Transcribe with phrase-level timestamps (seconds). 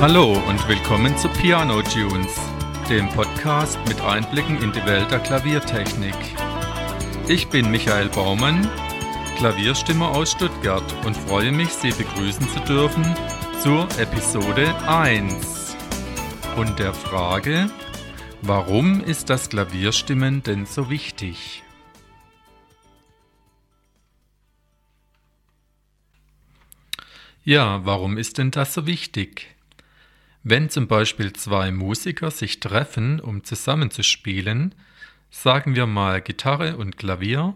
[0.00, 2.32] Hallo und willkommen zu Piano Tunes,
[2.88, 6.14] dem Podcast mit Einblicken in die Welt der Klaviertechnik.
[7.26, 8.70] Ich bin Michael Baumann,
[9.38, 13.04] Klavierstimmer aus Stuttgart und freue mich, Sie begrüßen zu dürfen
[13.60, 15.76] zur Episode 1
[16.56, 17.68] und der Frage,
[18.42, 21.64] warum ist das Klavierstimmen denn so wichtig?
[27.42, 29.57] Ja, warum ist denn das so wichtig?
[30.42, 34.74] Wenn zum Beispiel zwei Musiker sich treffen, um zusammenzuspielen,
[35.30, 37.54] sagen wir mal Gitarre und Klavier,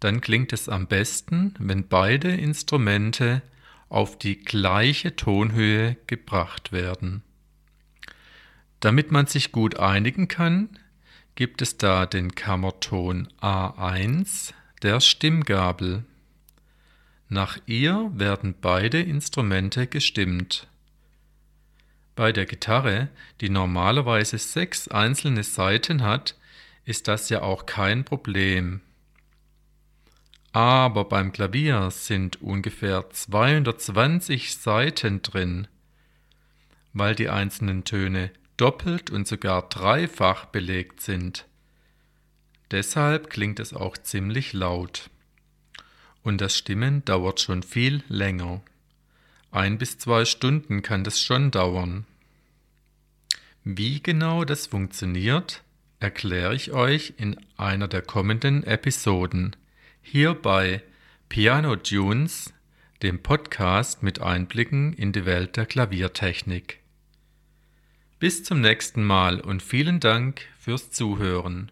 [0.00, 3.42] dann klingt es am besten, wenn beide Instrumente
[3.88, 7.22] auf die gleiche Tonhöhe gebracht werden.
[8.80, 10.70] Damit man sich gut einigen kann,
[11.34, 14.52] gibt es da den Kammerton A1
[14.82, 16.04] der Stimmgabel.
[17.28, 20.66] Nach ihr werden beide Instrumente gestimmt.
[22.14, 23.08] Bei der Gitarre,
[23.40, 26.36] die normalerweise sechs einzelne Saiten hat,
[26.84, 28.80] ist das ja auch kein Problem.
[30.52, 35.68] Aber beim Klavier sind ungefähr 220 Saiten drin.
[36.92, 41.46] Weil die einzelnen Töne doppelt und sogar dreifach belegt sind.
[42.70, 45.08] Deshalb klingt es auch ziemlich laut.
[46.22, 48.62] Und das Stimmen dauert schon viel länger.
[49.52, 52.06] Ein bis zwei Stunden kann das schon dauern.
[53.64, 55.62] Wie genau das funktioniert,
[56.00, 59.54] erkläre ich euch in einer der kommenden Episoden.
[60.00, 60.82] Hier bei
[61.28, 62.54] Piano Tunes,
[63.02, 66.78] dem Podcast mit Einblicken in die Welt der Klaviertechnik.
[68.18, 71.70] Bis zum nächsten Mal und vielen Dank fürs Zuhören.